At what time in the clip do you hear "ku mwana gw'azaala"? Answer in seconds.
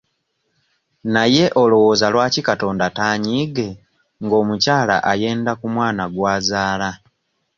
5.59-6.89